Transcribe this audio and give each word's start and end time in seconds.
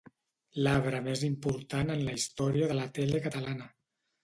L'arbre 0.67 1.01
més 1.07 1.25
important 1.27 1.93
en 1.97 2.03
la 2.09 2.17
història 2.21 2.73
de 2.73 2.81
la 2.81 2.91
tele 2.99 3.23
catalana. 3.29 3.73